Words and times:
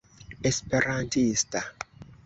esperantista 0.49 1.61